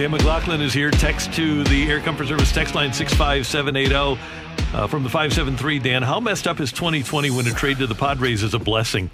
[0.00, 0.90] Dan McLaughlin is here.
[0.90, 4.18] Text to the Air Comfort Service text line 65780
[4.72, 5.78] uh, from the 573.
[5.78, 9.10] Dan, how messed up is 2020 when a trade to the Padres is a blessing?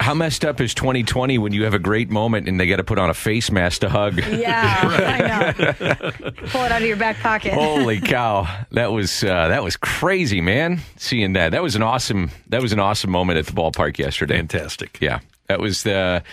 [0.00, 2.82] How messed up is 2020 when you have a great moment and they got to
[2.82, 4.16] put on a face mask to hug?
[4.16, 6.10] Yeah, I know.
[6.48, 7.52] Pull it out of your back pocket.
[7.52, 10.80] Holy cow, that was uh, that was crazy, man.
[10.96, 14.38] Seeing that, that was an awesome that was an awesome moment at the ballpark yesterday.
[14.38, 14.98] Fantastic.
[15.00, 16.24] Yeah, that was the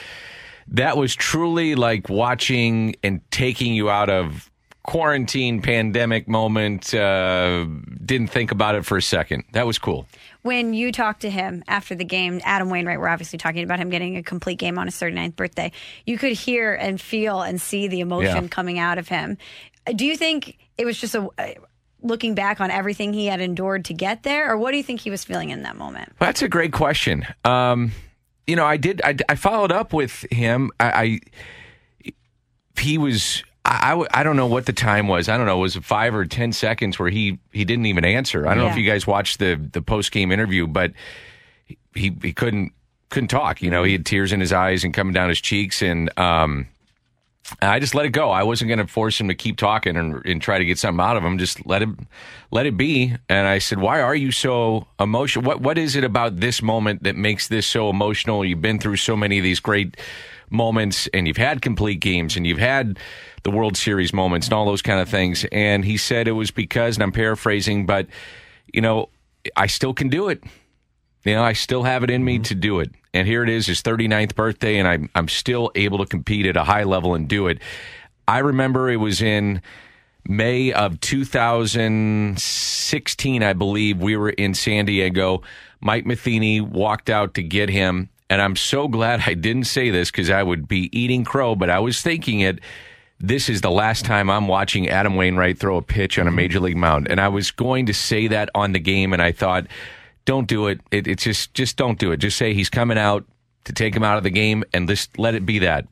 [0.72, 4.50] that was truly like watching and taking you out of
[4.84, 6.94] quarantine pandemic moment.
[6.94, 7.66] Uh,
[8.04, 9.44] didn't think about it for a second.
[9.54, 10.08] That was cool.
[10.42, 13.90] when you talked to him after the game, Adam Wainwright, we're obviously talking about him
[13.92, 15.72] getting a complete game on his 39th birthday.
[16.08, 18.48] You could hear and feel and see the emotion Yeah.
[18.50, 19.38] coming out of him.
[19.96, 21.30] Do you think it was just a
[22.04, 25.00] looking back on everything he had endured to get there, or what do you think
[25.02, 26.12] he was feeling in that moment?
[26.18, 27.28] That's a great question.
[27.46, 27.92] Um,
[28.48, 29.02] you know, I did.
[29.04, 30.72] I, I followed up with him.
[30.80, 31.20] I,
[32.06, 32.12] I
[32.80, 33.44] he was.
[33.64, 35.30] I, I, don't know what the time was.
[35.30, 35.60] I don't know.
[35.60, 38.48] It was five or ten seconds where he he didn't even answer?
[38.48, 40.92] I don't know if you guys watched the the post game interview, but
[41.94, 42.74] he he couldn't
[43.10, 43.62] couldn't talk.
[43.62, 46.68] You know, he had tears in his eyes and coming down his cheeks, and um,
[47.62, 48.30] I just let it go.
[48.32, 51.04] I wasn't going to force him to keep talking and, and try to get something
[51.04, 51.38] out of him.
[51.38, 52.08] Just let him,
[52.50, 53.16] let it be.
[53.30, 55.46] And I said, "Why are you so emotional?
[55.46, 58.46] What What is it about this moment that makes this so emotional?
[58.46, 59.98] You've been through so many of these great
[60.50, 63.00] moments, and you've had complete games, and you've had
[63.44, 66.52] the World Series moments, and all those kind of things." And he said it was
[66.52, 68.08] because, and I'm paraphrasing, but
[68.74, 69.10] you know,
[69.56, 70.44] I still can do it.
[71.24, 72.44] You know, I still have it in me mm-hmm.
[72.44, 72.92] to do it.
[73.14, 76.56] And here it is, his 39th birthday, and I'm, I'm still able to compete at
[76.56, 77.60] a high level and do it.
[78.28, 79.62] I remember it was in
[80.28, 84.00] May of 2016, I believe.
[84.00, 85.42] We were in San Diego.
[85.82, 88.10] Mike Matheny walked out to get him.
[88.30, 91.70] And I'm so glad I didn't say this because I would be eating crow, but
[91.70, 92.60] I was thinking it
[93.24, 96.38] this is the last time I'm watching Adam Wainwright throw a pitch on a mm-hmm.
[96.38, 97.08] major league mound.
[97.08, 99.68] And I was going to say that on the game, and I thought,
[100.26, 100.82] don't do it.
[100.92, 102.18] it it's just just don't do it.
[102.18, 103.26] Just say he's coming out
[103.66, 105.86] to take him out of the game, and just let it be that.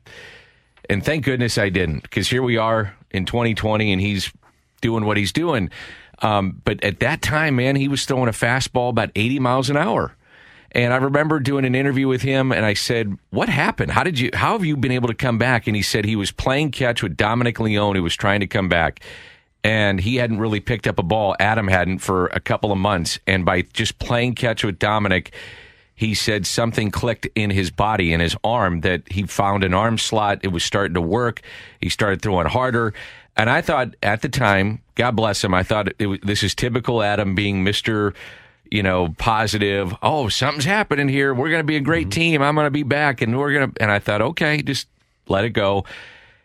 [0.88, 4.32] And thank goodness I didn't, because here we are in 2020, and he's
[4.80, 5.70] doing what he's doing.
[6.20, 9.76] Um, but at that time, man, he was throwing a fastball about 80 miles an
[9.76, 10.16] hour.
[10.72, 13.90] And I remember doing an interview with him, and I said, "What happened?
[13.90, 14.30] How did you?
[14.34, 17.02] How have you been able to come back?" And he said he was playing catch
[17.02, 19.00] with Dominic Leone, who was trying to come back,
[19.62, 21.36] and he hadn't really picked up a ball.
[21.38, 25.32] Adam hadn't for a couple of months, and by just playing catch with Dominic,
[25.94, 29.98] he said something clicked in his body, in his arm, that he found an arm
[29.98, 30.40] slot.
[30.42, 31.42] It was starting to work.
[31.80, 32.94] He started throwing harder.
[33.36, 36.54] And I thought at the time, God bless him, I thought it was, this is
[36.54, 38.14] typical Adam being Mr
[38.70, 39.94] you know, positive.
[40.02, 41.34] Oh, something's happening here.
[41.34, 42.20] We're going to be a great mm-hmm.
[42.20, 42.42] team.
[42.42, 43.82] I'm going to be back, and we're going to.
[43.82, 44.86] And I thought, okay, just
[45.28, 45.84] let it go.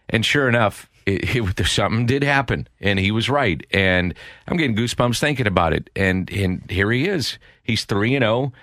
[0.10, 3.66] And sure enough, it, it, something did happen, and he was right.
[3.72, 4.14] And
[4.48, 5.90] I'm getting goosebumps thinking about it.
[5.96, 7.38] And and here he is.
[7.64, 8.54] He's three and zero.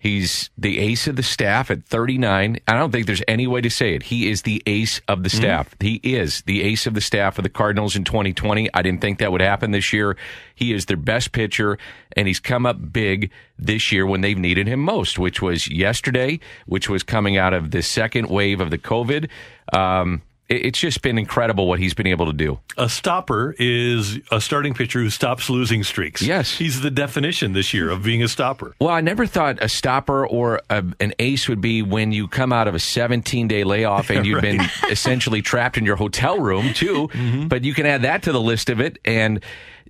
[0.00, 2.58] He's the ace of the staff at 39.
[2.66, 4.04] I don't think there's any way to say it.
[4.04, 5.76] He is the ace of the staff.
[5.78, 8.70] He is the ace of the staff of the Cardinals in 2020.
[8.72, 10.16] I didn't think that would happen this year.
[10.54, 11.76] He is their best pitcher,
[12.16, 16.40] and he's come up big this year when they've needed him most, which was yesterday,
[16.64, 19.28] which was coming out of the second wave of the COVID.
[19.74, 22.58] Um, it's just been incredible what he's been able to do.
[22.76, 26.20] A stopper is a starting pitcher who stops losing streaks.
[26.20, 26.58] Yes.
[26.58, 28.74] He's the definition this year of being a stopper.
[28.80, 32.52] Well, I never thought a stopper or a, an ace would be when you come
[32.52, 34.60] out of a 17 day layoff and you've been
[34.90, 37.08] essentially trapped in your hotel room, too.
[37.08, 37.46] Mm-hmm.
[37.46, 38.98] But you can add that to the list of it.
[39.04, 39.44] And,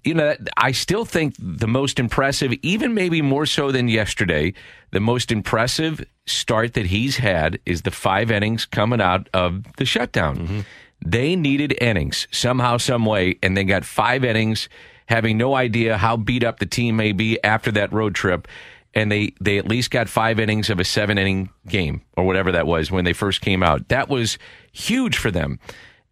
[0.04, 4.54] you know, I still think the most impressive, even maybe more so than yesterday,
[4.92, 9.84] the most impressive start that he's had is the five innings coming out of the
[9.84, 10.36] shutdown.
[10.36, 10.60] Mm-hmm.
[11.04, 14.68] They needed innings somehow, some way, and they got five innings,
[15.06, 18.46] having no idea how beat up the team may be after that road trip.
[18.94, 22.52] and they they at least got five innings of a seven inning game or whatever
[22.52, 23.88] that was when they first came out.
[23.88, 24.38] That was
[24.72, 25.58] huge for them.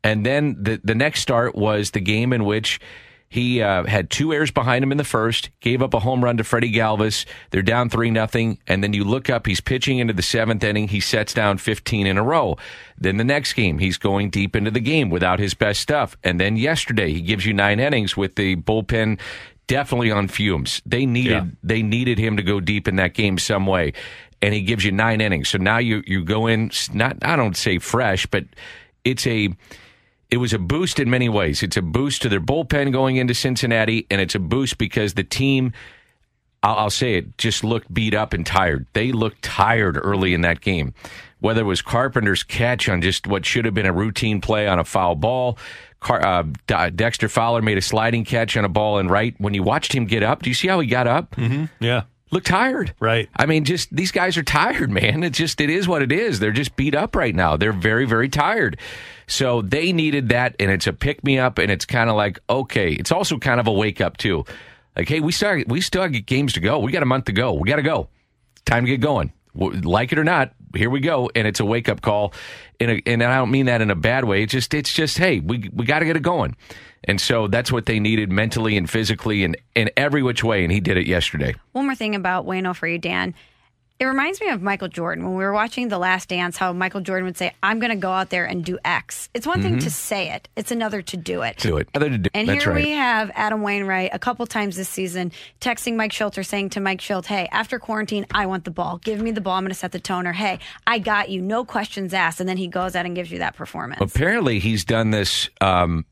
[0.04, 2.80] And then the the next start was the game in which
[3.30, 6.38] he uh, had two errors behind him in the first, gave up a home run
[6.38, 7.26] to Freddie Galvis.
[7.50, 9.46] They're down three nothing, and then you look up.
[9.46, 10.88] He's pitching into the seventh inning.
[10.88, 12.56] He sets down fifteen in a row.
[12.96, 16.16] Then the next game, he's going deep into the game without his best stuff.
[16.24, 19.18] And then yesterday, he gives you nine innings with the bullpen
[19.66, 20.80] definitely on fumes.
[20.86, 21.44] They needed Yeah.
[21.62, 23.92] they needed him to go deep in that game some way,
[24.40, 25.50] and he gives you nine innings.
[25.50, 28.44] So now you you go in not I don't say fresh, but
[29.04, 29.50] it's a
[30.30, 31.62] it was a boost in many ways.
[31.62, 35.24] It's a boost to their bullpen going into Cincinnati, and it's a boost because the
[35.24, 35.72] team.
[36.60, 38.86] I'll, I'll say it just looked beat up and tired.
[38.92, 40.92] They looked tired early in that game.
[41.38, 44.80] Whether it was Carpenter's catch on just what should have been a routine play on
[44.80, 45.56] a foul ball,
[46.00, 49.34] Car, uh, Dexter Fowler made a sliding catch on a ball in right.
[49.38, 51.32] When you watched him get up, do you see how he got up?
[51.36, 51.66] Mm-hmm.
[51.80, 52.02] Yeah.
[52.30, 52.94] Look tired.
[53.00, 53.28] Right.
[53.36, 55.22] I mean, just these guys are tired, man.
[55.22, 56.40] It's just it is what it is.
[56.40, 57.56] They're just beat up right now.
[57.56, 58.78] They're very, very tired.
[59.26, 62.38] So they needed that, and it's a pick me up, and it's kind of like
[62.48, 62.92] okay.
[62.92, 64.44] It's also kind of a wake up too.
[64.96, 66.78] Like, hey, we start we still have games to go.
[66.80, 67.52] We got a month to go.
[67.54, 68.08] We got to go.
[68.64, 69.32] Time to get going.
[69.54, 72.32] Like it or not, here we go, and it's a wake up call.
[72.80, 74.42] A, and I don't mean that in a bad way.
[74.42, 76.56] It's just it's just hey, we we got to get it going.
[77.04, 80.64] And so that's what they needed mentally and physically and in every which way.
[80.64, 81.54] And he did it yesterday.
[81.72, 83.34] One more thing about Wayno for you, Dan.
[84.00, 86.56] It reminds me of Michael Jordan when we were watching The Last Dance.
[86.56, 89.46] How Michael Jordan would say, "I'm going to go out there and do X." It's
[89.46, 91.56] one thing to say it; it's another to do it.
[91.56, 91.88] Do it.
[91.94, 92.30] Other to do.
[92.32, 92.84] And That's here right.
[92.84, 97.00] we have Adam Wainwright a couple times this season texting Mike Shildt saying to Mike
[97.00, 98.98] Shildt, Hey, after quarantine, I want the ball.
[98.98, 99.54] Give me the ball.
[99.54, 100.28] I'm going to set the tone.
[100.28, 101.42] Or, hey, I got you.
[101.42, 102.38] No questions asked.
[102.38, 104.00] And then he goes out and gives you that performance.
[104.00, 106.04] Apparently, he's done this um,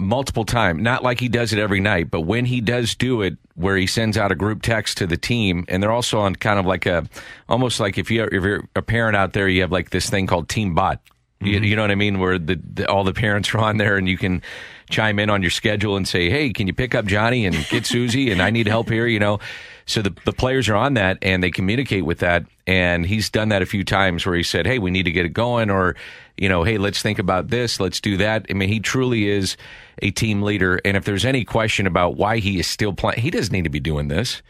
[0.00, 0.82] multiple time.
[0.82, 3.86] Not like he does it every night, but when he does do it, where he
[3.86, 6.86] sends out a group text to the team, and they're also on kind of like
[6.86, 7.06] a,
[7.48, 10.26] almost like if you if you're a parent out there, you have like this thing
[10.26, 11.00] called Team Bot.
[11.40, 11.64] You, mm-hmm.
[11.64, 12.18] you know what I mean?
[12.18, 14.42] Where the, the all the parents are on there, and you can
[14.90, 17.86] chime in on your schedule and say, "Hey, can you pick up Johnny and get
[17.86, 19.06] Susie?" and I need help here.
[19.06, 19.38] You know,
[19.88, 22.44] so the the players are on that, and they communicate with that.
[22.66, 25.24] And he's done that a few times where he said, "Hey, we need to get
[25.24, 25.96] it going," or
[26.36, 27.80] you know, "Hey, let's think about this.
[27.80, 29.56] Let's do that." I mean, he truly is
[30.02, 30.78] a team leader.
[30.84, 33.70] And if there's any question about why he is still playing, he doesn't need to
[33.70, 34.42] be doing this.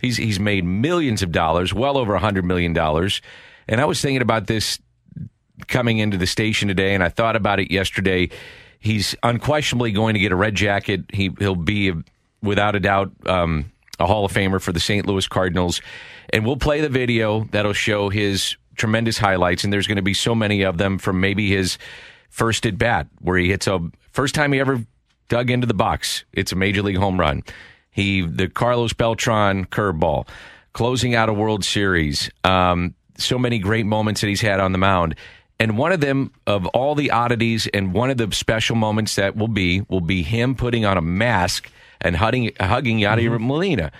[0.00, 3.22] He's he's made millions of dollars, well over a hundred million dollars.
[3.68, 4.80] And I was thinking about this
[5.68, 8.30] coming into the station today, and I thought about it yesterday.
[8.80, 11.04] He's unquestionably going to get a red jacket.
[11.12, 11.92] He he'll be
[12.42, 13.70] without a doubt um,
[14.00, 15.06] a Hall of Famer for the St.
[15.06, 15.80] Louis Cardinals,
[16.32, 19.62] and we'll play the video that'll show his tremendous highlights.
[19.62, 21.78] And there's going to be so many of them from maybe his
[22.30, 23.80] first at bat, where he hits a
[24.12, 24.84] first time he ever
[25.28, 26.24] dug into the box.
[26.32, 27.42] It's a major league home run.
[27.90, 30.26] He the Carlos Beltran curveball,
[30.72, 32.30] closing out a World Series.
[32.42, 35.14] Um, so many great moments that he's had on the mound.
[35.58, 39.36] And one of them, of all the oddities, and one of the special moments that
[39.36, 41.70] will be, will be him putting on a mask
[42.00, 43.92] and hugging, hugging Yadier Molina.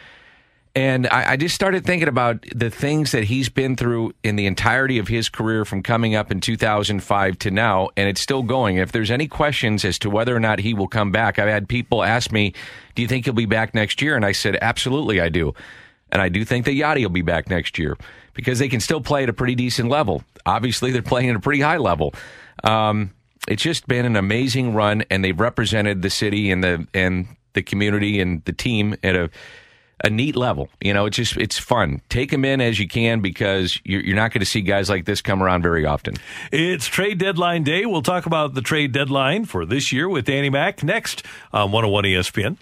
[0.74, 4.46] And I, I just started thinking about the things that he's been through in the
[4.46, 8.76] entirety of his career from coming up in 2005 to now, and it's still going.
[8.76, 11.68] If there's any questions as to whether or not he will come back, I've had
[11.68, 12.54] people ask me,
[12.94, 14.14] Do you think he'll be back next year?
[14.14, 15.54] And I said, Absolutely, I do.
[16.12, 17.96] And I do think that Yadi will be back next year
[18.34, 20.22] because they can still play at a pretty decent level.
[20.46, 22.14] Obviously, they're playing at a pretty high level.
[22.62, 23.10] Um,
[23.48, 27.62] it's just been an amazing run, and they've represented the city and the and the
[27.62, 29.30] community and the team at a
[30.02, 30.68] a neat level.
[30.80, 32.00] You know, it's just it's fun.
[32.08, 35.04] Take them in as you can because you're, you're not going to see guys like
[35.04, 36.14] this come around very often.
[36.52, 37.86] It's trade deadline day.
[37.86, 42.04] We'll talk about the trade deadline for this year with Danny Mack next on 101
[42.04, 42.56] ESPN.